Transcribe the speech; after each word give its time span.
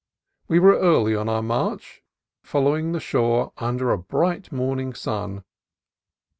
We 0.47 0.57
were 0.57 0.79
early 0.79 1.13
on 1.15 1.29
our 1.29 1.43
march, 1.43 2.01
following 2.41 2.91
the 2.91 2.99
shore 2.99 3.53
under 3.59 3.91
a 3.91 3.99
bright 3.99 4.51
morning 4.51 4.95
sun. 4.95 5.43